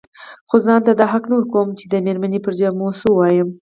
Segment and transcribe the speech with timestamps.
[0.49, 3.49] خو ځان ته دا حق نه ورکوم چې د مېرمنې پر جامو څه ووايم.